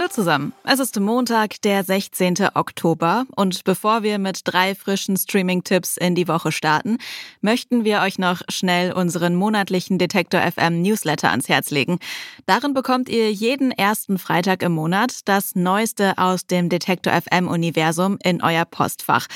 Hallo 0.00 0.08
zusammen. 0.08 0.54
Es 0.64 0.80
ist 0.80 0.98
Montag, 0.98 1.60
der 1.60 1.84
16. 1.84 2.48
Oktober 2.54 3.26
und 3.36 3.64
bevor 3.64 4.02
wir 4.02 4.18
mit 4.18 4.40
drei 4.44 4.74
frischen 4.74 5.18
Streaming-Tipps 5.18 5.98
in 5.98 6.14
die 6.14 6.26
Woche 6.26 6.52
starten, 6.52 6.96
möchten 7.42 7.84
wir 7.84 8.00
euch 8.00 8.18
noch 8.18 8.40
schnell 8.48 8.94
unseren 8.94 9.34
monatlichen 9.34 9.98
Detektor 9.98 10.40
FM 10.40 10.80
Newsletter 10.80 11.30
ans 11.30 11.50
Herz 11.50 11.70
legen. 11.70 11.98
Darin 12.46 12.72
bekommt 12.72 13.10
ihr 13.10 13.30
jeden 13.30 13.72
ersten 13.72 14.16
Freitag 14.16 14.62
im 14.62 14.72
Monat 14.72 15.28
das 15.28 15.54
Neueste 15.54 16.16
aus 16.16 16.46
dem 16.46 16.70
Detektor 16.70 17.12
FM 17.12 17.46
Universum 17.46 18.16
in 18.24 18.42
euer 18.42 18.64
Postfach 18.64 19.26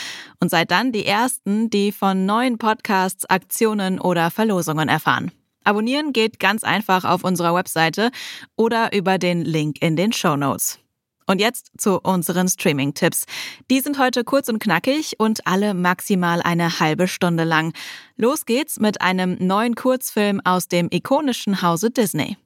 und 0.41 0.51
seid 0.51 0.71
dann 0.71 0.93
die 0.93 1.05
Ersten, 1.05 1.69
die 1.69 1.93
von 1.93 2.25
neuen 2.25 2.57
Podcasts, 2.57 3.27
Aktionen 3.27 4.01
oder 4.01 4.31
Verlosungen 4.31 4.89
erfahren. 4.89 5.31
Abonnieren 5.65 6.13
geht 6.13 6.39
ganz 6.39 6.63
einfach 6.63 7.05
auf 7.05 7.25
unserer 7.25 7.55
Webseite 7.55 8.11
oder 8.57 8.93
über 8.95 9.19
den 9.19 9.43
Link 9.43 9.81
in 9.81 9.97
den 9.97 10.13
Show 10.13 10.37
Notes. 10.37 10.79
Und 11.27 11.41
jetzt 11.41 11.71
zu 11.79 12.01
unseren 12.01 12.49
Streaming-Tipps. 12.49 13.25
Die 13.71 13.81
sind 13.81 13.99
heute 13.99 14.25
kurz 14.25 14.51
und 14.51 14.59
knackig 14.59 15.15
und 15.19 15.47
alle 15.47 15.73
maximal 15.73 16.43
eine 16.43 16.81
halbe 16.81 17.09
Stunde 17.09 17.45
lang. 17.45 17.73
Los 18.17 18.45
geht's 18.45 18.79
mit 18.79 19.01
einem 19.01 19.39
neuen 19.41 19.75
Kurzfilm 19.75 20.43
aus 20.45 20.69
dem 20.69 20.89
ikonischen 20.91 21.63
Hause 21.63 21.91
Disney. 21.91 22.37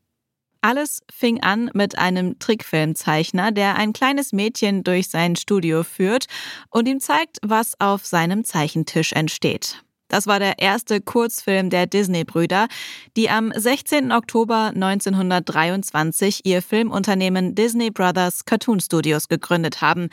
Alles 0.61 1.03
fing 1.13 1.43
an 1.43 1.71
mit 1.73 1.99
einem 1.99 2.39
Trickfilmzeichner, 2.39 3.53
der 3.53 3.77
ein 3.77 3.93
kleines 3.93 4.33
Mädchen 4.33 4.83
durch 4.83 5.09
sein 5.09 5.37
Studio 5.37 5.85
führt 5.85 6.27
und 6.71 6.89
ihm 6.89 7.01
zeigt, 7.01 7.39
was 7.43 7.81
auf 7.81 8.07
seinem 8.07 8.45
Zeichentisch 8.45 9.13
entsteht. 9.13 9.83
Das 10.09 10.27
war 10.27 10.39
der 10.39 10.59
erste 10.59 11.01
Kurzfilm 11.01 11.71
der 11.71 11.87
Disney-Brüder, 11.87 12.69
die 13.17 13.31
am 13.31 13.53
16. 13.55 14.11
Oktober 14.11 14.73
1923 14.75 16.41
ihr 16.45 16.63
Filmunternehmen 16.63 17.55
Disney 17.55 17.91
Brothers 17.91 18.45
Cartoon 18.45 18.81
Studios 18.81 19.29
gegründet 19.29 19.83
haben, 19.83 20.09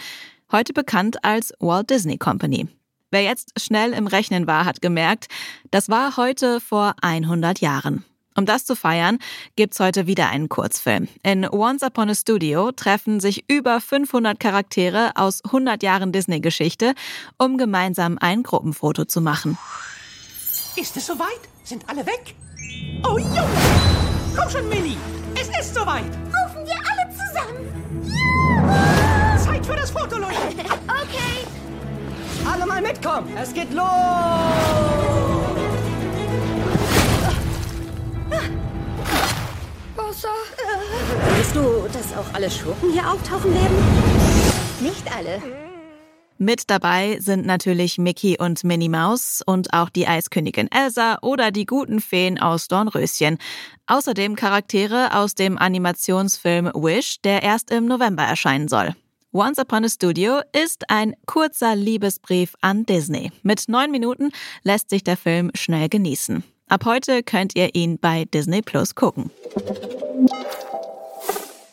heute 0.51 0.73
bekannt 0.73 1.23
als 1.23 1.53
Walt 1.59 1.89
Disney 1.89 2.17
Company. 2.17 2.67
Wer 3.11 3.23
jetzt 3.23 3.53
schnell 3.57 3.93
im 3.93 4.07
Rechnen 4.07 4.47
war, 4.47 4.65
hat 4.65 4.81
gemerkt, 4.81 5.27
das 5.71 5.89
war 5.89 6.17
heute 6.17 6.59
vor 6.59 6.95
100 7.01 7.61
Jahren. 7.61 8.03
Um 8.37 8.45
das 8.45 8.65
zu 8.65 8.75
feiern, 8.75 9.19
gibt's 9.55 9.79
heute 9.79 10.07
wieder 10.07 10.29
einen 10.29 10.49
Kurzfilm. 10.49 11.07
In 11.23 11.47
Once 11.49 11.83
Upon 11.83 12.09
a 12.09 12.15
Studio 12.15 12.71
treffen 12.73 13.21
sich 13.21 13.45
über 13.49 13.79
500 13.79 14.37
Charaktere 14.39 15.11
aus 15.15 15.43
100 15.45 15.81
Jahren 15.81 16.11
Disney-Geschichte, 16.11 16.93
um 17.37 17.57
gemeinsam 17.57 18.17
ein 18.19 18.43
Gruppenfoto 18.43 19.05
zu 19.05 19.21
machen. 19.21 19.57
Ist 20.75 20.97
es 20.97 21.05
soweit? 21.05 21.39
Sind 21.63 21.87
alle 21.89 22.05
weg? 22.05 22.35
Oh 23.05 23.17
Junge! 23.17 23.47
Komm 24.35 24.49
schon, 24.49 24.67
Millie! 24.67 24.97
Es 25.35 25.47
ist 25.47 25.73
soweit! 25.73 26.03
Rufen 26.03 26.65
wir 26.65 26.75
alle 26.75 27.09
zusammen! 27.13 27.65
Ja! 28.03 29.37
Zeit 29.37 29.65
für 29.65 29.75
das 29.77 29.91
Foto, 29.91 30.17
Leute! 30.17 30.35
okay! 30.87 31.47
Alle 32.51 32.65
mal 32.65 32.81
mitkommen! 32.81 33.29
Es 33.37 33.53
geht 33.53 33.71
los! 33.73 35.24
Wasser. 40.15 40.29
Weißt 41.37 41.55
du, 41.55 41.87
dass 41.91 42.15
auch 42.15 42.33
alle 42.33 42.49
Schurken 42.49 42.91
hier 42.91 43.09
auftauchen 43.11 43.53
werden? 43.53 43.77
Nicht 44.79 45.13
alle. 45.15 45.41
Mit 46.37 46.69
dabei 46.69 47.17
sind 47.19 47.45
natürlich 47.45 47.97
Mickey 47.97 48.37
und 48.37 48.63
Minnie 48.63 48.89
Maus 48.89 49.41
und 49.45 49.73
auch 49.73 49.89
die 49.89 50.07
Eiskönigin 50.07 50.69
Elsa 50.69 51.17
oder 51.21 51.51
die 51.51 51.65
guten 51.65 52.01
Feen 52.01 52.39
aus 52.39 52.67
Dornröschen. 52.67 53.37
Außerdem 53.87 54.35
Charaktere 54.35 55.15
aus 55.15 55.35
dem 55.35 55.57
Animationsfilm 55.57 56.71
Wish, 56.73 57.21
der 57.21 57.43
erst 57.43 57.71
im 57.71 57.85
November 57.85 58.23
erscheinen 58.23 58.67
soll. 58.67 58.95
Once 59.33 59.59
Upon 59.59 59.85
a 59.85 59.89
Studio 59.89 60.39
ist 60.53 60.89
ein 60.89 61.13
kurzer 61.25 61.75
Liebesbrief 61.75 62.53
an 62.61 62.85
Disney. 62.85 63.31
Mit 63.43 63.67
neun 63.67 63.91
Minuten 63.91 64.31
lässt 64.63 64.89
sich 64.89 65.03
der 65.03 65.17
Film 65.17 65.51
schnell 65.55 65.89
genießen. 65.89 66.43
Ab 66.67 66.85
heute 66.85 67.21
könnt 67.21 67.55
ihr 67.55 67.75
ihn 67.75 67.99
bei 67.99 68.25
Disney 68.25 68.61
Plus 68.61 68.95
gucken. 68.95 69.29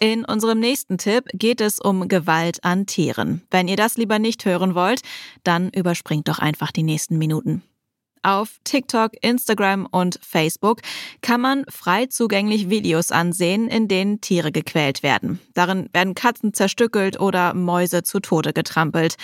In 0.03 0.25
unserem 0.25 0.59
nächsten 0.59 0.99
Tipp 0.99 1.27
geht 1.33 1.61
es 1.61 1.79
um 1.79 2.09
Gewalt 2.09 2.65
an 2.65 2.87
Tieren. 2.87 3.43
Wenn 3.53 3.69
ihr 3.69 3.77
das 3.77 3.97
lieber 3.97 4.19
nicht 4.19 4.45
hören 4.45 4.75
wollt, 4.75 5.03
dann 5.45 5.71
überspringt 5.71 6.27
doch 6.27 6.41
einfach 6.41 6.73
die 6.73 6.83
nächsten 6.83 7.19
Minuten. 7.19 7.63
Auf 8.25 8.59
TikTok, 8.65 9.13
Instagram 9.21 9.87
und 9.91 10.19
Facebook 10.23 10.81
kann 11.23 11.41
man 11.41 11.65
frei 11.69 12.07
zugänglich 12.07 12.71
Videos 12.71 13.11
ansehen, 13.11 13.69
in 13.69 13.89
denen 13.89 14.21
Tiere 14.21 14.53
gequält 14.53 15.03
werden. 15.03 15.41
Darin 15.55 15.89
werden 15.93 16.15
Katzen 16.15 16.55
zerstückelt 16.55 17.21
oder 17.21 17.55
Mäuse 17.55 18.05
zu 18.05 18.21
Tode 18.21 18.53
getrampelt. 18.53 19.17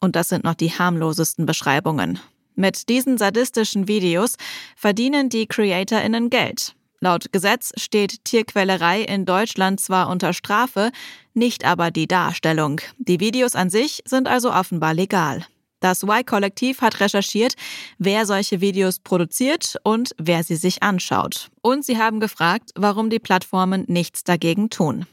Und 0.00 0.16
das 0.16 0.28
sind 0.28 0.44
noch 0.44 0.54
die 0.54 0.70
harmlosesten 0.70 1.44
Beschreibungen. 1.44 2.18
Mit 2.54 2.88
diesen 2.88 3.18
sadistischen 3.18 3.86
Videos 3.86 4.36
verdienen 4.76 5.28
die 5.28 5.46
CreatorInnen 5.46 6.30
Geld. 6.30 6.74
Laut 7.00 7.32
Gesetz 7.32 7.72
steht 7.76 8.24
Tierquälerei 8.24 9.02
in 9.02 9.24
Deutschland 9.24 9.80
zwar 9.80 10.08
unter 10.08 10.32
Strafe, 10.32 10.90
nicht 11.32 11.64
aber 11.64 11.90
die 11.90 12.08
Darstellung. 12.08 12.80
Die 12.98 13.20
Videos 13.20 13.54
an 13.54 13.70
sich 13.70 14.02
sind 14.04 14.26
also 14.26 14.52
offenbar 14.52 14.94
legal. 14.94 15.46
Das 15.80 16.02
Y-Kollektiv 16.02 16.80
hat 16.80 16.98
recherchiert, 16.98 17.54
wer 17.98 18.26
solche 18.26 18.60
Videos 18.60 18.98
produziert 18.98 19.76
und 19.84 20.10
wer 20.18 20.42
sie 20.42 20.56
sich 20.56 20.82
anschaut. 20.82 21.50
Und 21.62 21.84
sie 21.84 21.98
haben 21.98 22.18
gefragt, 22.18 22.72
warum 22.74 23.10
die 23.10 23.20
Plattformen 23.20 23.84
nichts 23.86 24.24
dagegen 24.24 24.70
tun. 24.70 25.06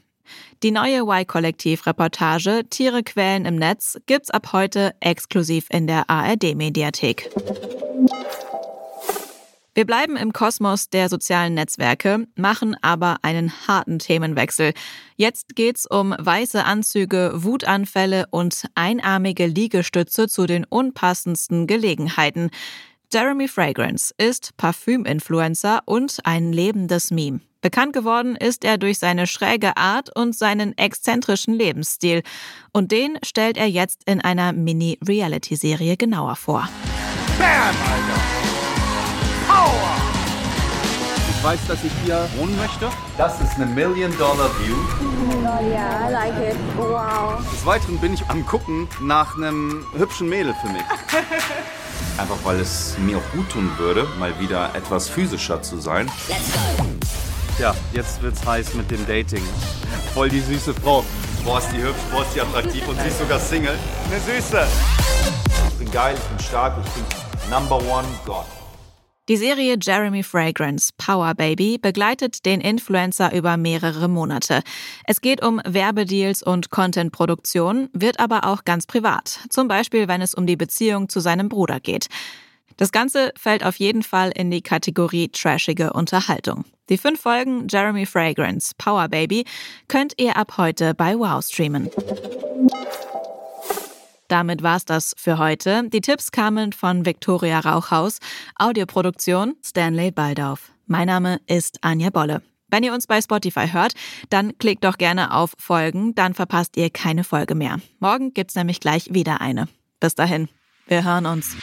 Die 0.64 0.72
neue 0.72 1.02
Y-Kollektiv-Reportage 1.02 2.64
Tiere 2.72 3.04
quälen 3.04 3.46
im 3.46 3.58
Netz 3.58 4.00
gibt's 4.08 4.32
ab 4.32 4.54
heute 4.54 4.96
exklusiv 5.02 5.68
in 5.70 5.86
der 5.86 6.10
ARD-Mediathek. 6.10 7.30
Wir 9.76 9.86
bleiben 9.86 10.16
im 10.16 10.32
Kosmos 10.32 10.90
der 10.90 11.10
sozialen 11.10 11.54
Netzwerke, 11.54 12.26
machen 12.38 12.78
aber 12.82 13.18
einen 13.24 13.52
harten 13.68 14.00
Themenwechsel. 14.00 14.72
Jetzt 15.18 15.58
geht's 15.58 15.86
um 15.86 16.16
weiße 16.18 16.64
Anzüge, 16.64 17.34
Wutanfälle 17.36 18.26
und 18.32 18.68
einarmige 18.76 19.48
Liegestütze 19.48 20.30
zu 20.30 20.46
den 20.46 20.64
unpassendsten 20.64 21.68
Gelegenheiten. 21.68 22.52
Jeremy 23.12 23.50
Fragrance 23.50 24.14
ist 24.18 24.56
Parfüm-Influencer 24.56 25.82
und 25.84 26.20
ein 26.24 26.54
lebendes 26.54 27.12
Meme. 27.12 27.42
Bekannt 27.60 27.92
geworden 27.92 28.38
ist 28.38 28.64
er 28.64 28.78
durch 28.78 28.98
seine 28.98 29.28
schräge 29.28 29.76
Art 29.76 30.10
und 30.16 30.38
seinen 30.38 30.78
exzentrischen 30.78 31.54
Lebensstil. 31.54 32.24
Und 32.72 32.94
den 32.94 33.18
stellt 33.26 33.58
er 33.58 33.68
jetzt 33.68 34.04
in 34.06 34.22
einer 34.22 34.54
Mini-Reality-Serie 34.54 35.98
genauer 35.98 36.38
vor. 36.38 36.70
Bam, 37.38 37.76
Alter! 37.76 38.35
Weiß, 41.46 41.60
dass 41.68 41.84
ich 41.84 41.92
hier 42.04 42.28
wohnen 42.38 42.58
möchte. 42.58 42.90
Das 43.20 43.40
ist 43.40 43.54
eine 43.54 43.68
Million-Dollar-View. 43.68 44.76
Oh 45.44 45.72
ja, 45.72 46.10
I 46.10 46.12
like 46.12 46.52
it. 46.52 46.58
Wow. 46.76 47.40
Des 47.52 47.64
Weiteren 47.64 48.00
bin 48.00 48.16
ich 48.16 48.28
am 48.30 48.44
Gucken 48.48 48.88
nach 49.00 49.38
einem 49.38 49.86
hübschen 49.96 50.28
Mädel 50.28 50.56
für 50.60 50.70
mich. 50.70 50.82
Einfach 52.18 52.38
weil 52.44 52.60
es 52.60 52.96
mir 52.98 53.20
auch 53.20 53.32
gut 53.32 53.48
tun 53.52 53.70
würde, 53.78 54.08
mal 54.18 54.40
wieder 54.40 54.74
etwas 54.74 55.08
physischer 55.08 55.62
zu 55.62 55.80
sein. 55.80 56.10
Let's 56.28 56.52
go. 56.52 56.84
Ja, 57.60 57.76
jetzt 57.94 58.24
wird's 58.24 58.44
heiß 58.44 58.74
mit 58.74 58.90
dem 58.90 59.06
Dating. 59.06 59.44
Voll 60.16 60.30
die 60.30 60.42
süße 60.42 60.74
Frau. 60.74 61.06
Boah, 61.44 61.60
ist 61.60 61.70
die 61.72 61.78
hübsch, 61.78 62.02
boah, 62.12 62.24
ist 62.24 62.34
die 62.34 62.42
attraktiv 62.42 62.88
und 62.88 63.00
sie 63.00 63.08
ist 63.08 63.20
sogar 63.20 63.40
Single. 63.40 63.78
Eine 64.10 64.20
Süße. 64.20 64.66
Ich 65.70 65.76
bin 65.76 65.92
geil, 65.92 66.16
ich 66.18 66.24
bin 66.24 66.40
stark, 66.40 66.74
ich 66.84 66.92
bin 66.94 67.52
Number 67.52 67.78
One 67.78 68.08
God. 68.26 68.46
Die 69.28 69.38
Serie 69.38 69.76
Jeremy 69.82 70.22
Fragrance 70.22 70.92
Power 71.00 71.34
Baby 71.34 71.80
begleitet 71.80 72.46
den 72.46 72.62
Influencer 72.62 73.34
über 73.34 73.58
mehrere 73.58 74.08
Monate. 74.08 74.62
Es 75.06 75.20
geht 75.20 75.44
um 75.44 75.60
Werbedeals 75.66 76.44
und 76.44 76.70
Contentproduktion, 76.70 77.90
wird 77.92 78.20
aber 78.20 78.46
auch 78.46 78.66
ganz 78.66 78.86
privat. 78.86 79.40
Zum 79.50 79.68
Beispiel, 79.68 80.08
wenn 80.08 80.22
es 80.22 80.36
um 80.36 80.46
die 80.46 80.56
Beziehung 80.56 81.10
zu 81.10 81.22
seinem 81.22 81.50
Bruder 81.50 81.80
geht. 81.80 82.06
Das 82.78 82.92
Ganze 82.92 83.32
fällt 83.36 83.66
auf 83.66 83.78
jeden 83.78 84.04
Fall 84.04 84.32
in 84.36 84.52
die 84.52 84.62
Kategorie 84.62 85.30
trashige 85.30 85.94
Unterhaltung. 85.94 86.64
Die 86.90 87.00
fünf 87.00 87.20
Folgen 87.20 87.68
Jeremy 87.68 88.06
Fragrance 88.06 88.74
Power 88.78 89.08
Baby 89.08 89.46
könnt 89.88 90.14
ihr 90.18 90.38
ab 90.38 90.58
heute 90.58 90.94
bei 90.94 91.18
Wow 91.18 91.44
streamen. 91.44 91.90
Damit 94.28 94.64
war's 94.64 94.86
das 94.86 95.14
für 95.18 95.38
heute. 95.38 95.90
Die 95.90 96.02
Tipps 96.02 96.32
kamen 96.32 96.74
von 96.74 97.06
Viktoria 97.06 97.60
Rauchhaus, 97.60 98.20
Audioproduktion 98.56 99.56
Stanley 99.64 100.12
Baldauf. 100.12 100.72
Mein 100.88 101.08
Name 101.08 101.40
ist 101.48 101.80
Anja 101.82 102.10
Bolle. 102.10 102.42
Wenn 102.70 102.84
ihr 102.84 102.94
uns 102.94 103.08
bei 103.08 103.22
Spotify 103.22 103.68
hört, 103.72 103.94
dann 104.30 104.58
klickt 104.58 104.84
doch 104.84 104.98
gerne 104.98 105.34
auf 105.34 105.54
Folgen, 105.58 106.16
dann 106.16 106.34
verpasst 106.34 106.78
ihr 106.78 106.90
keine 106.90 107.24
Folge 107.24 107.56
mehr. 107.56 107.78
Morgen 108.00 108.34
gibt's 108.34 108.56
nämlich 108.56 108.80
gleich 108.80 109.14
wieder 109.14 109.40
eine. 109.40 109.68
Bis 110.00 110.16
dahin, 110.16 110.50
wir 110.88 111.04
hören 111.04 111.26
uns. 111.26 111.56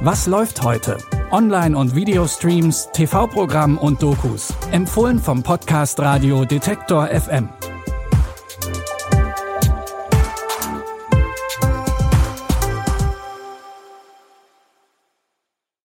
Was 0.00 0.26
läuft 0.26 0.62
heute? 0.62 0.98
Online- 1.30 1.78
und 1.78 1.94
Videostreams, 1.94 2.90
TV-Programm 2.92 3.78
und 3.78 4.02
Dokus. 4.02 4.52
Empfohlen 4.72 5.18
vom 5.18 5.42
Podcast 5.42 5.98
Radio 6.00 6.44
Detektor 6.44 7.06
FM. 7.06 7.48